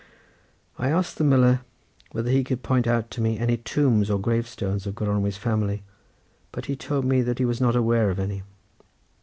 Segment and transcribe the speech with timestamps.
[0.79, 1.61] I asked the miller
[2.11, 5.83] whether he could point out to me any tombs or grave stones of Gronwy's family,
[6.51, 8.41] but he told me that he was not aware of any.